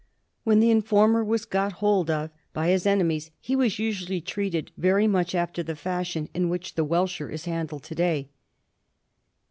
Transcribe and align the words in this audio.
When 0.43 0.59
the 0.59 0.71
informer 0.71 1.23
was 1.23 1.45
got 1.45 1.73
hold 1.73 2.09
of 2.09 2.31
by 2.53 2.69
his 2.69 2.87
enemies 2.87 3.29
he 3.39 3.55
was 3.55 3.77
usually 3.77 4.19
treated 4.19 4.71
very 4.75 5.05
much 5.05 5.35
after 5.35 5.61
the 5.61 5.75
fashion 5.75 6.27
in 6.33 6.49
which 6.49 6.73
the 6.73 6.83
welsher 6.83 7.29
is 7.29 7.45
handled 7.45 7.83
to 7.83 7.93
day. 7.93 8.29